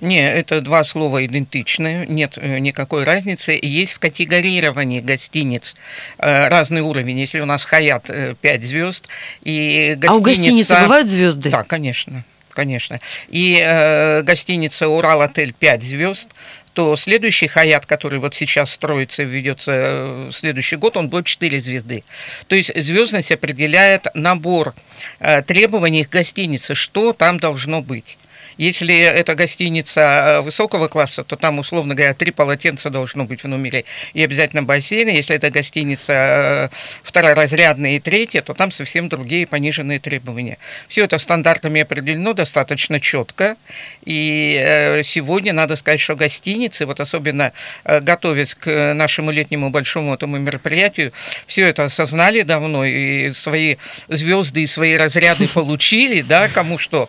[0.00, 3.58] Не, это два слова идентичные, нет э, никакой разницы.
[3.60, 5.74] Есть в категорировании гостиниц
[6.18, 7.18] э, разный уровень.
[7.18, 9.08] Если у нас Хаят 5 э, звезд
[9.42, 10.12] и гостиница...
[10.12, 11.50] А у гостиницы бывают звезды?
[11.50, 13.00] Да, конечно, конечно.
[13.28, 16.28] И э, гостиница Урал-отель 5 звезд,
[16.74, 21.60] то следующий Хаят, который вот сейчас строится и ведется э, следующий год, он будет 4
[21.60, 22.04] звезды.
[22.46, 24.74] То есть звездность определяет набор
[25.20, 28.18] э, требований к гостинице, что там должно быть.
[28.58, 33.48] Если это гостиница э, высокого класса, то там, условно говоря, три полотенца должно быть в
[33.48, 33.84] номере
[34.14, 35.08] и обязательно бассейн.
[35.08, 36.68] Если это гостиница э,
[37.02, 40.58] второразрядная и третья, то там совсем другие пониженные требования.
[40.88, 43.56] Все это стандартами определено достаточно четко.
[44.04, 47.52] И э, сегодня надо сказать, что гостиницы, вот особенно
[47.84, 51.12] готовясь к нашему летнему большому этому мероприятию,
[51.46, 53.76] все это осознали давно и свои
[54.08, 57.08] звезды и свои разряды получили, да, кому что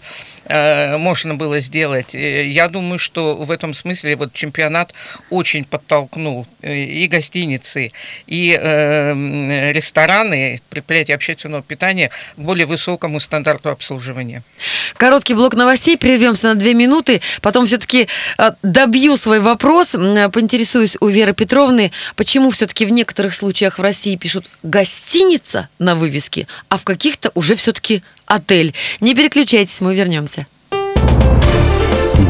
[0.49, 2.13] можно было сделать.
[2.13, 4.93] Я думаю, что в этом смысле вот чемпионат
[5.29, 7.91] очень подтолкнул э, и гостиницы,
[8.27, 14.43] и э, рестораны, предприятия общественного питания к более высокому стандарту обслуживания.
[14.97, 21.08] Короткий блок новостей, прервемся на две минуты, потом все-таки э, добью свой вопрос, поинтересуюсь у
[21.08, 26.84] Веры Петровны, почему все-таки в некоторых случаях в России пишут гостиница на вывеске, а в
[26.84, 28.03] каких-то уже все-таки
[28.36, 28.74] отель.
[29.00, 30.48] Не переключайтесь, мы вернемся.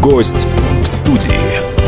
[0.01, 0.47] Гость
[0.81, 1.82] в студии.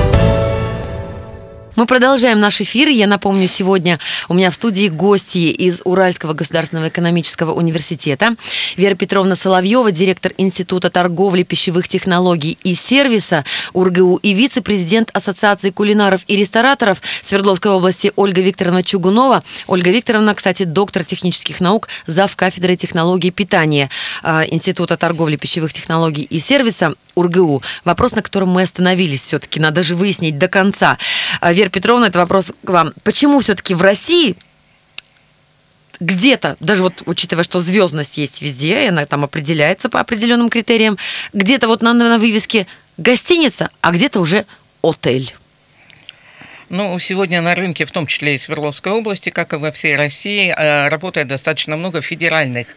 [1.76, 2.88] Мы продолжаем наш эфир.
[2.88, 8.38] Я напомню, сегодня у меня в студии гости из Уральского государственного экономического университета.
[8.78, 16.22] Вера Петровна Соловьева, директор Института торговли, пищевых технологий и сервиса УрГУ и вице-президент Ассоциации кулинаров
[16.28, 19.44] и рестораторов Свердловской области Ольга Викторовна Чугунова.
[19.68, 22.34] Ольга Викторовна, кстати, доктор технических наук, зав.
[22.38, 23.90] кафедры технологии питания
[24.24, 27.64] а, Института торговли, пищевых технологий и сервиса УрГУ.
[27.84, 30.98] Вопрос, на котором мы остановились все-таки, надо же выяснить до конца.
[31.42, 32.94] А, Вера Петровна, это вопрос к вам.
[33.04, 34.38] Почему все-таки в России
[36.00, 41.00] где-то, даже вот учитывая, что звездность есть везде, и она там определяется по определенным критериям,
[41.34, 44.46] где-то вот на, на вывеске гостиница, а где-то уже
[44.84, 45.34] отель.
[46.70, 50.52] Ну, сегодня на рынке, в том числе и Свердловской области, как и во всей России,
[50.52, 52.68] э, работает достаточно много федеральных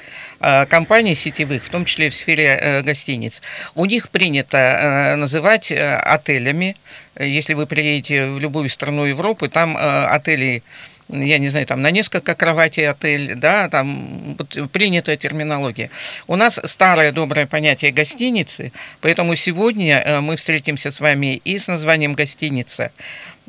[0.41, 3.41] э, компаний сетевых, в том числе в сфере э, гостиниц.
[3.75, 6.77] У них принято называть отелями.
[7.19, 10.63] Если вы приедете в любую страну Европы, там отели
[11.09, 15.91] я не знаю, там на несколько кроватей отель, да, там вот, принятая терминология.
[16.27, 22.13] У нас старое доброе понятие гостиницы, поэтому сегодня мы встретимся с вами и с названием
[22.13, 22.93] гостиница,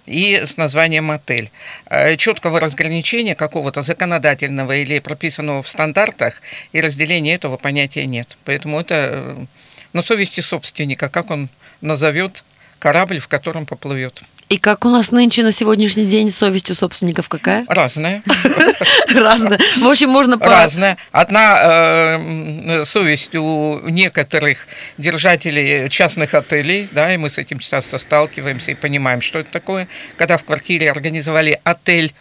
[0.10, 1.52] и с названием «отель».
[1.86, 6.42] Э, четкого разграничения какого-то законодательного или прописанного в стандартах
[6.74, 8.38] и разделения этого понятия нет.
[8.46, 9.46] Поэтому это э,
[9.94, 11.50] на совести собственника, как он
[11.82, 12.44] назовет
[12.80, 14.24] корабль, в котором поплывет.
[14.50, 17.66] И как у нас нынче на сегодняшний день совесть у собственников какая?
[17.68, 18.24] Разная.
[19.14, 19.60] Разная.
[19.78, 20.40] В общем, можно...
[20.40, 20.98] Разная.
[21.12, 28.72] Одна э, совесть у некоторых держателей частных отелей, да, и мы с этим часто сталкиваемся
[28.72, 32.12] и понимаем, что это такое, когда в квартире организовали отель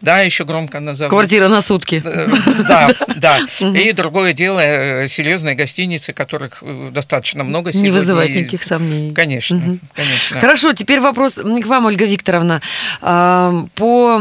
[0.00, 1.10] да, еще громко назову.
[1.10, 2.00] Квартира на сутки.
[2.04, 2.28] Э,
[2.68, 3.38] да, да.
[3.60, 7.90] И другое дело, э, серьезные гостиницы, которых э, достаточно много сегодня.
[7.90, 9.12] Не вызывает никаких сомнений.
[9.12, 10.40] Конечно, конечно.
[10.40, 12.62] Хорошо, теперь вопрос к вам, Ольга Викторовна.
[13.00, 14.18] А, по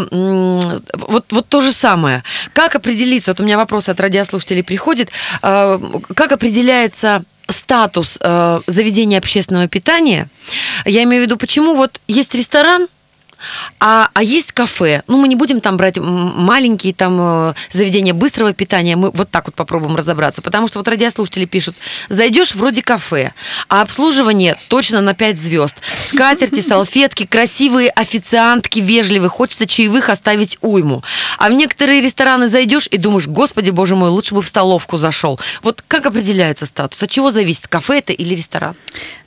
[0.94, 2.24] вот, вот то же самое.
[2.54, 5.12] Как определиться, вот у меня вопрос от радиослушателей приходит,
[5.44, 5.80] а,
[6.16, 8.20] как определяется статус
[8.68, 10.28] заведения общественного питания?
[10.84, 12.90] Я имею в виду, почему вот есть ресторан,
[13.80, 15.04] а, а есть кафе.
[15.08, 18.96] Ну, мы не будем там брать маленькие там э, заведения быстрого питания.
[18.96, 20.42] Мы вот так вот попробуем разобраться.
[20.42, 21.76] Потому что вот радиослушатели пишут,
[22.10, 23.34] зайдешь вроде кафе,
[23.68, 25.76] а обслуживание точно на 5 звезд.
[26.04, 29.30] Скатерти, салфетки, красивые официантки, вежливые.
[29.30, 31.04] Хочется чаевых оставить уйму.
[31.38, 35.40] А в некоторые рестораны зайдешь и думаешь, господи, боже мой, лучше бы в столовку зашел.
[35.62, 37.02] Вот как определяется статус?
[37.04, 38.76] От чего зависит, кафе это или ресторан?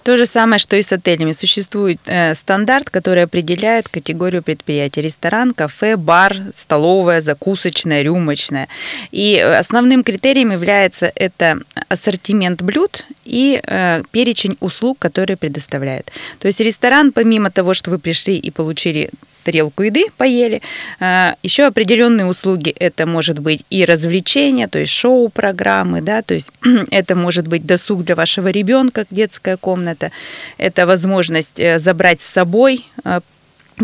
[0.03, 1.33] То же самое, что и с отелями.
[1.33, 5.03] Существует э, стандарт, который определяет категорию предприятия.
[5.03, 8.69] Ресторан, кафе, бар, столовая, закусочная, рюмочная.
[9.11, 11.59] И основным критерием является это
[11.89, 16.11] ассортимент блюд и э, перечень услуг, которые предоставляют.
[16.39, 19.11] То есть ресторан, помимо того, что вы пришли и получили
[19.43, 20.61] тарелку еды, поели.
[21.01, 26.53] А, Еще определенные услуги это может быть и развлечения, то есть шоу-программы, да, то есть
[26.91, 30.11] это может быть досуг для вашего ребенка, детская комната,
[30.59, 33.21] это возможность э, забрать с собой э,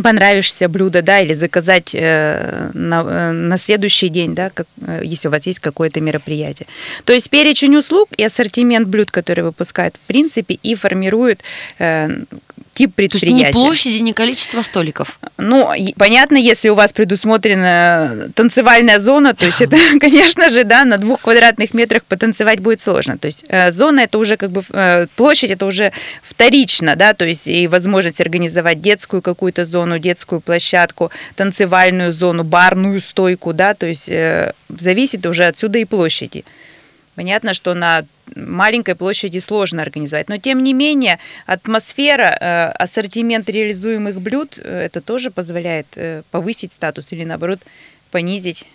[0.03, 5.29] понравишься блюдо, да, или заказать э, на, э, на следующий день, да, как, э, если
[5.29, 6.67] у вас есть какое-то мероприятие.
[7.05, 11.43] То есть перечень услуг и ассортимент блюд, которые выпускают, в принципе, и формирует
[11.79, 12.09] э,
[12.77, 13.31] тип предприятия.
[13.31, 15.19] То есть ни площади, ни количество столиков.
[15.39, 20.99] Ну, понятно, если у вас предусмотрена танцевальная зона, то есть это, конечно же, да, на
[20.99, 23.17] двух квадратных метрах потанцевать будет сложно.
[23.17, 27.25] То есть э, зона это уже как бы э, площадь, это уже вторично, да, то
[27.25, 33.87] есть и возможность организовать детскую какую-то зону, детскую площадку, танцевальную зону, барную стойку, да, то
[33.87, 36.45] есть э, зависит уже отсюда и площади.
[37.17, 38.05] Понятно, что на
[38.37, 45.01] маленькой площади сложно организовать, но тем не менее атмосфера, э, ассортимент реализуемых блюд, э, это
[45.01, 47.61] тоже позволяет э, повысить статус или наоборот
[48.11, 48.67] понизить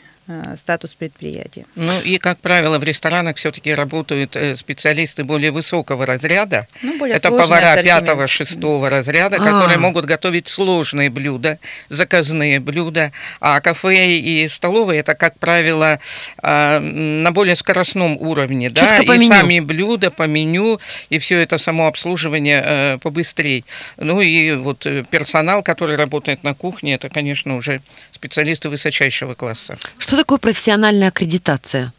[0.56, 1.66] статус предприятия.
[1.76, 6.68] Ну и, как правило, в ресторанах все-таки работают э, специалисты более высокого разряда.
[6.82, 9.40] Ну, более Это повара пятого, шестого разряда, А.
[9.40, 13.12] которые могут готовить сложные блюда, заказные блюда.
[13.40, 16.00] А кафе и столовые это, как правило,
[16.42, 18.70] а, на более скоростном уровне.
[18.70, 19.02] Да?
[19.06, 19.28] По И меню.
[19.28, 20.80] сами блюда по меню,
[21.10, 23.64] и все это само обслуживание э, побыстрее.
[23.98, 27.82] Ну и вот э, персонал, который работает на кухне, это, конечно, уже
[28.12, 29.78] специалисты высочайшего класса.
[29.98, 31.94] Что такое профессиональная аккредитация?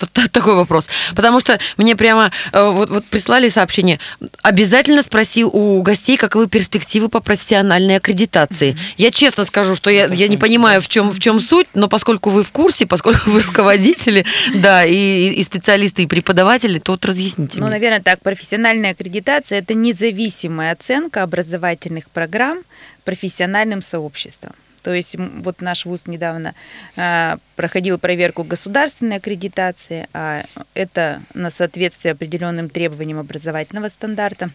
[0.00, 0.88] Вот та- такой вопрос.
[1.14, 3.98] Потому что мне прямо э, вот, вот прислали сообщение.
[4.42, 8.78] Обязательно спроси у гостей, каковы перспективы по профессиональной аккредитации.
[8.96, 12.30] Я честно скажу, что я, я не понимаю, в чем, в чем суть, но поскольку
[12.30, 17.60] вы в курсе, поскольку вы руководители, да, и, и специалисты, и преподаватели, то вот разъясните
[17.60, 17.74] Ну, мне.
[17.74, 22.60] наверное, так, профессиональная аккредитация– это независимая оценка образовательных программ
[23.04, 24.52] профессиональным сообществом.
[24.82, 26.54] То есть вот наш вуз недавно
[26.96, 34.50] э, проходил проверку государственной аккредитации, а это на соответствие определенным требованиям образовательного стандарта.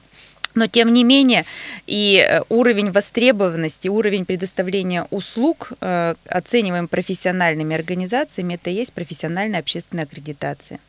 [0.55, 1.45] Но тем не менее
[1.85, 9.59] и э, уровень востребованности, уровень предоставления услуг э, оцениваем профессиональными организациями, это и есть профессиональная
[9.59, 10.79] общественная аккредитация.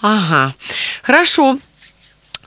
[0.00, 0.54] Ага,
[1.02, 1.58] хорошо.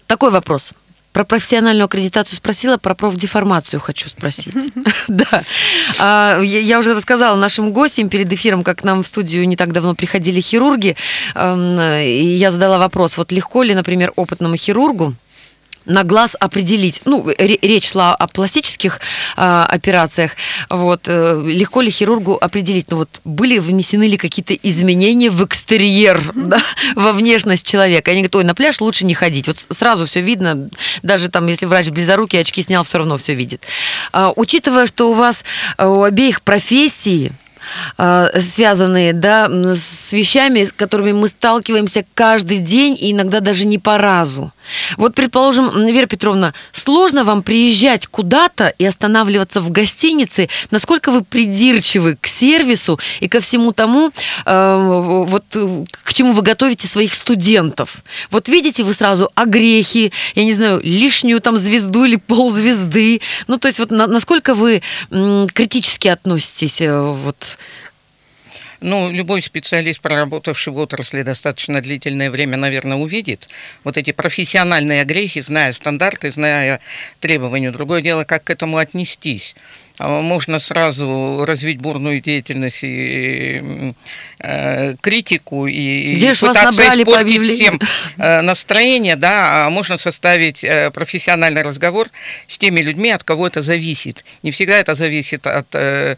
[0.08, 0.74] Такой вопрос.
[1.14, 4.54] Про профессиональную аккредитацию спросила, про профдеформацию хочу спросить.
[5.08, 5.44] Да.
[6.00, 9.74] А, Я уже рассказала нашим гостям перед эфиром, как к нам в студию не так
[9.74, 10.96] давно приходили хирурги,
[11.36, 15.16] эм, и я задала вопрос, вот легко ли, например, опытному хирургу
[15.86, 19.00] на глаз определить, ну, ре- речь шла о пластических
[19.36, 20.36] а, операциях,
[20.70, 26.32] вот, э, легко ли хирургу определить, ну, вот, были внесены ли какие-то изменения в экстерьер,
[26.36, 26.62] да,
[26.96, 28.12] во внешность человека.
[28.12, 30.70] Они говорят, ой, на пляж лучше не ходить, вот сразу все видно,
[31.04, 33.62] даже там, если врач близорукий очки снял, все равно все видит.
[34.12, 35.44] А, учитывая, что у вас
[35.78, 37.41] а, у обеих профессии, а,
[37.98, 43.98] связанные да, с вещами, с которыми мы сталкиваемся каждый день и иногда даже не по
[43.98, 44.52] разу.
[44.98, 52.18] Вот, предположим, Вера Петровна, сложно вам приезжать куда-то и останавливаться в гостинице, насколько вы придирчивы
[52.20, 54.12] к сервису и ко всему тому,
[54.46, 55.44] э, вот,
[56.04, 57.98] к чему вы готовите своих студентов.
[58.30, 63.22] Вот видите вы сразу огрехи, я не знаю, лишнюю там звезду или ползвезды.
[63.48, 67.16] Ну, то есть вот на- насколько вы критически относитесь э,
[67.52, 67.58] вот
[68.82, 73.48] Ну, любой специалист, проработавший в отрасли достаточно длительное время, наверное, увидит
[73.84, 76.80] вот эти профессиональные огрехи, зная стандарты, зная
[77.20, 77.70] требования.
[77.70, 79.56] Другое дело, как к этому отнестись.
[80.00, 83.94] А Можно сразу развить бурную деятельность и
[84.40, 87.56] э, критику и, и Где вас пытаться набрали по испортить объявлению?
[87.56, 87.80] всем
[88.18, 92.08] э, настроение, да, а можно составить э, профессиональный разговор
[92.48, 94.26] с теми людьми, от кого это зависит.
[94.42, 96.16] Не всегда это зависит от э,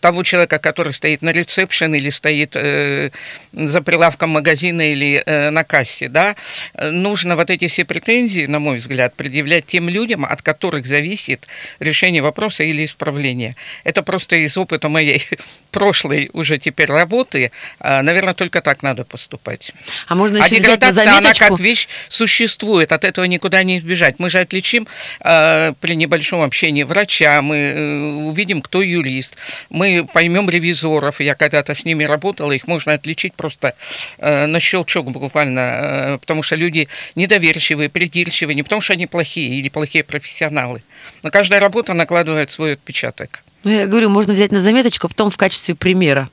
[0.00, 3.10] того человека, который стоит на ресепшн или стоит э,
[3.52, 6.34] за прилавком магазина или э, на кассе, да,
[6.74, 11.46] Э, нужно вот эти все претензии, на мой взгляд, предъявлять тем людям, от которых зависит
[11.80, 13.56] решение вопроса или исправление.
[13.84, 15.26] Это просто из опыта моей
[15.70, 19.72] прошлой уже теперь работы, э, наверное, только так надо поступать.
[20.08, 21.48] А можно А еще взять на деградация, она заметочку.
[21.48, 24.18] как вещь существует, от этого никуда не избежать.
[24.18, 24.86] Мы же отличим
[25.20, 29.33] э, при небольшом общении врача, мы э, увидим, кто юрист,
[29.70, 31.20] мы поймем ревизоров.
[31.20, 33.74] Я когда-то с ними работала, их можно отличить просто
[34.18, 39.58] э, на щелчок буквально, э, потому что люди недоверчивые, придирчивые, не потому что они плохие
[39.58, 40.82] или плохие профессионалы.
[41.22, 43.42] Но каждая работа накладывает свой отпечаток.
[43.64, 46.28] Ну, я говорю, можно взять на заметочку, потом в качестве примера.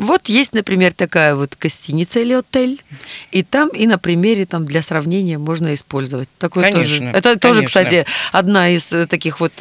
[0.00, 2.82] Вот есть, например, такая вот гостиница или отель,
[3.32, 6.26] и там и на примере там для сравнения можно использовать.
[6.38, 7.00] Такое тоже.
[7.00, 7.66] Конечно, Это тоже, конечно.
[7.66, 9.52] кстати, одна из э, таких вот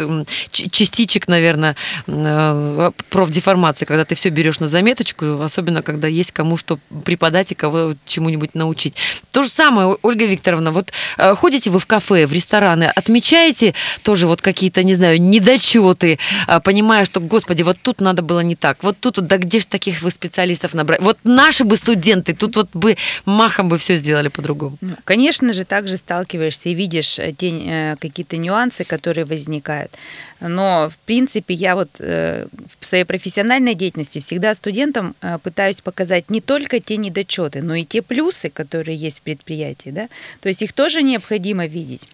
[0.52, 1.76] частичек, наверное,
[2.08, 7.56] э, профдеформации, когда ты все берешь на заметочку, особенно когда есть кому что преподать и
[7.56, 8.96] кого чему-нибудь научить.
[9.34, 13.74] То же самое, Ольга Викторовна, вот э, ходите вы в кафе, в рестораны, отмечаете
[14.04, 18.56] тоже вот какие-то, не знаю, недочеты, а, понимая, что, господи, вот тут надо было не
[18.56, 20.29] так, вот тут, да где же таких вы специалистов
[20.74, 21.02] набрать?
[21.02, 24.78] Вот наши бы студенты тут вот бы махом бы все сделали по-другому.
[24.82, 29.92] Ну, Конечно же, также сталкиваешься и видишь э, те, э, какие-то нюансы, которые возникают.
[30.40, 32.48] Но, в принципе, я вот э,
[32.80, 38.02] в своей профессиональной деятельности всегда студентам пытаюсь показать не только те недочеты, но и те
[38.02, 39.90] плюсы, которые есть в предприятии.
[39.90, 40.10] Да?
[40.42, 42.08] То есть их тоже необходимо видеть.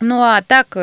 [0.00, 0.76] Ну а так,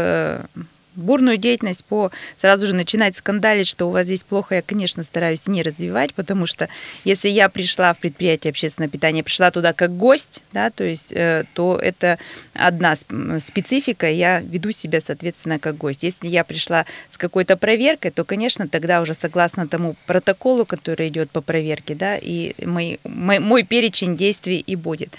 [0.95, 5.47] бурную деятельность, по сразу же начинать скандалить, что у вас здесь плохо, я, конечно, стараюсь
[5.47, 6.69] не развивать, потому что
[7.03, 11.45] если я пришла в предприятие общественного питания, пришла туда как гость, да, то есть, э,
[11.53, 12.17] то это
[12.53, 16.03] одна специфика, я веду себя, соответственно, как гость.
[16.03, 21.31] Если я пришла с какой-то проверкой, то, конечно, тогда уже согласно тому протоколу, который идет
[21.31, 25.13] по проверке, да, и мой, мой, мой перечень действий и будет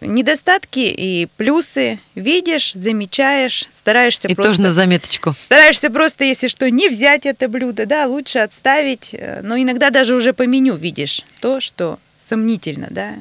[0.00, 4.52] недостатки и плюсы видишь, замечаешь, стараешься и просто...
[4.52, 5.34] тоже на заметочку.
[5.40, 9.14] Стараешься просто, если что, не взять это блюдо, да, лучше отставить.
[9.42, 13.14] Но иногда даже уже по меню видишь то, что сомнительно, да,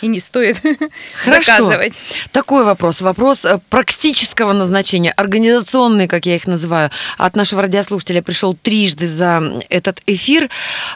[0.00, 0.56] и не стоит
[1.24, 1.52] Хорошо.
[1.52, 1.94] заказывать.
[2.32, 3.00] Такой вопрос.
[3.00, 6.90] Вопрос э, практического назначения, организационный, как я их называю.
[7.18, 10.48] От нашего радиослушателя пришел трижды за этот эфир.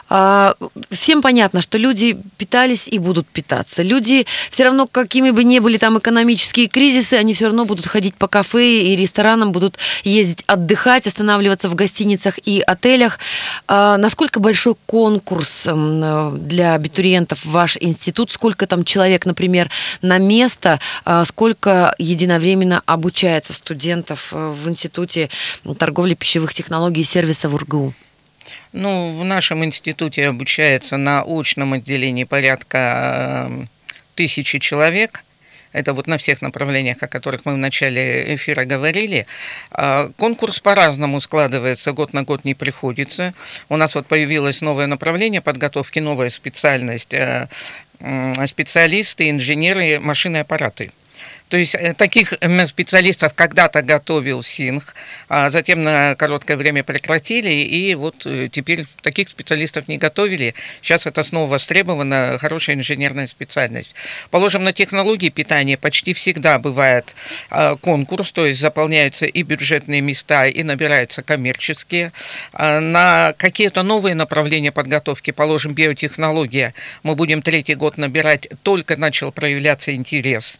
[0.09, 0.55] А,
[0.91, 3.81] всем понятно, что люди питались и будут питаться.
[3.81, 8.15] Люди все равно, какими бы ни были там экономические кризисы, они все равно будут ходить
[8.15, 13.19] по кафе и ресторанам, будут ездить отдыхать, останавливаться в гостиницах и отелях.
[13.67, 18.31] А, насколько большой конкурс для абитуриентов ваш институт?
[18.31, 19.69] Сколько там человек, например,
[20.01, 25.29] на место, а, сколько единовременно обучается студентов э, в Институте
[25.77, 27.93] торговли пищевых технологий и сервиса в УрГУ?
[28.73, 33.65] Ну, в нашем институте обучается на очном отделении порядка э,
[34.15, 35.23] тысячи человек–
[35.71, 39.27] это вот на всех направлениях, о которых мы в начале эфира говорили.
[39.71, 43.33] А, конкурс по-разному складывается, год на год не приходится.
[43.69, 47.47] У нас вот появилось новое направление подготовки, новая специальность э,
[48.47, 50.91] специалисты, инженеры, машины аппараты.
[51.49, 52.33] То есть э, таких
[52.67, 54.95] специалистов когда-то готовил Синх,
[55.27, 60.53] а затем на короткое время прекратили, и вот э, теперь таких специалистов не готовили.
[60.81, 63.95] Сейчас это снова востребована хорошая инженерная специальность.
[64.29, 67.15] Положим, на технологии питания почти всегда бывает
[67.49, 72.11] а, конкурс, то есть заполняются и бюджетные места, и набираются коммерческие.
[72.53, 79.31] А, на какие-то новые направления подготовки, положим, биотехнология, мы будем третий год набирать, только начал
[79.31, 80.59] проявляться интерес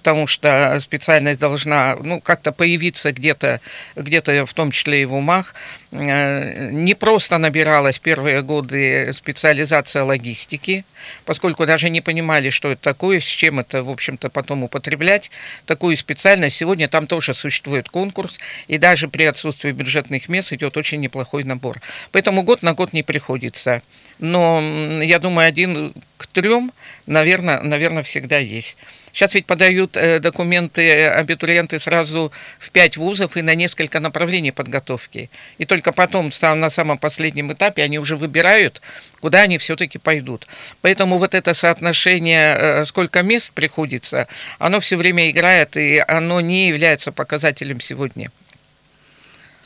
[0.00, 3.60] потому что специальность должна ну, как-то появиться где-то,
[3.96, 5.54] где-то в том числе и в умах.
[5.92, 10.86] Э, не просто набиралась первые годы специализация логистики,
[11.26, 15.30] поскольку даже не понимали, что это такое, с чем это, в общем-то, потом употреблять.
[15.66, 21.00] Такую специальность сегодня там тоже существует конкурс, и даже при отсутствии бюджетных мест идет очень
[21.00, 21.82] неплохой набор.
[22.10, 23.82] Поэтому год на год не приходится.
[24.18, 24.62] Но
[25.02, 26.72] я думаю, один к трем,
[27.06, 28.78] наверное, наверное всегда есть.
[29.12, 35.30] Сейчас ведь подают э, документы абитуриенты сразу в пять вузов и на несколько направлений подготовки.
[35.58, 38.80] И только потом, на самом последнем этапе, они уже выбирают,
[39.20, 40.46] куда они все-таки пойдут.
[40.80, 46.68] Поэтому вот это соотношение, э, сколько мест приходится, оно все время играет, и оно не
[46.68, 48.30] является показателем сегодня.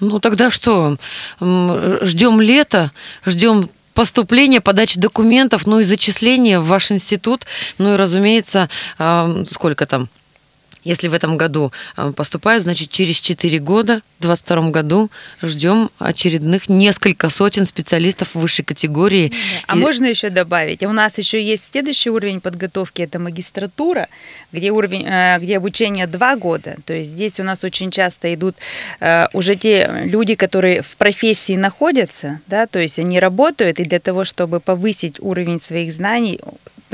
[0.00, 0.96] Ну тогда что?
[1.40, 2.90] Ждем лета,
[3.24, 7.46] ждем поступление, подача документов, ну и зачисление в ваш институт,
[7.78, 8.68] ну и, разумеется,
[9.50, 10.08] сколько там,
[10.84, 15.10] если в этом году э, поступают, значит, через 4 года, в 2022 году,
[15.42, 19.32] ждем очередных несколько сотен специалистов высшей категории.
[19.66, 19.78] А и...
[19.78, 20.82] можно еще добавить?
[20.82, 24.08] У нас еще есть следующий уровень подготовки, это магистратура,
[24.52, 26.76] где, уровень, э, где обучение 2 года.
[26.86, 28.56] То есть здесь у нас очень часто идут
[29.00, 34.00] э, уже те люди, которые в профессии находятся, да, то есть они работают, и для
[34.00, 36.40] того, чтобы повысить уровень своих знаний,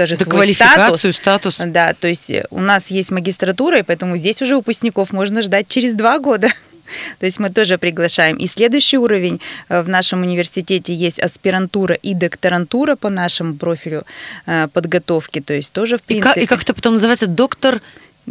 [0.00, 1.56] даже да, свой статус, статус.
[1.58, 5.92] Да, то есть у нас есть магистратура, и поэтому здесь уже выпускников можно ждать через
[5.92, 6.48] два года.
[7.18, 8.36] То есть мы тоже приглашаем.
[8.36, 14.04] И следующий уровень э, в нашем университете есть аспирантура и докторантура по нашему профилю
[14.46, 15.40] э, подготовки.
[15.40, 16.40] То есть тоже в принципе...
[16.40, 17.26] И как, это потом называется?
[17.26, 17.82] Доктор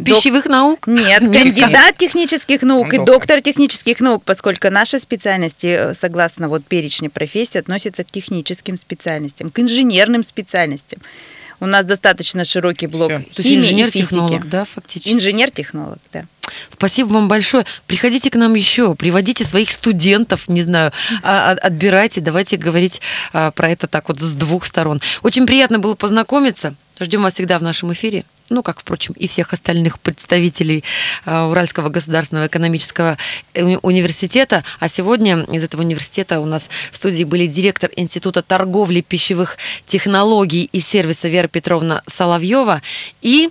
[0.04, 0.52] Пищевых Док...
[0.52, 0.86] наук?
[0.86, 7.10] Нет, кандидат технических наук и доктор технических наук, поскольку наши специальности, э, согласно вот перечню
[7.10, 11.00] профессий, относятся к техническим специальностям, к инженерным специальностям.
[11.60, 13.42] У нас достаточно широкий блок Все.
[13.42, 15.12] химии инженер-технолог, да, фактически?
[15.12, 16.24] Инженер-технолог, да.
[16.70, 17.66] Спасибо вам большое.
[17.86, 20.92] Приходите к нам еще, приводите своих студентов, не знаю,
[21.22, 23.00] а, отбирайте, давайте говорить
[23.32, 25.00] а, про это так вот с двух сторон.
[25.22, 26.74] Очень приятно было познакомиться.
[26.98, 30.84] Ждем вас всегда в нашем эфире ну, как, впрочем, и всех остальных представителей
[31.24, 33.16] э, Уральского государственного экономического
[33.82, 34.64] университета.
[34.80, 40.68] А сегодня из этого университета у нас в студии были директор Института торговли пищевых технологий
[40.72, 42.82] и сервиса Вера Петровна Соловьева
[43.22, 43.50] и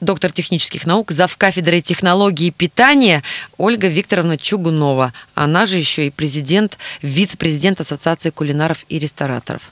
[0.00, 1.36] доктор технических наук, зав.
[1.36, 3.22] кафедрой технологии питания
[3.56, 5.12] Ольга Викторовна Чугунова.
[5.34, 9.70] Она же еще и президент, вице-президент Ассоциации кулинаров и рестораторов.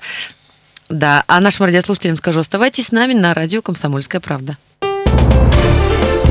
[0.88, 4.56] Да, а нашим радиослушателям скажу, оставайтесь с нами на радио «Комсомольская правда».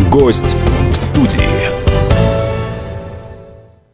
[0.10, 0.56] Гость
[0.89, 2.45] в студии.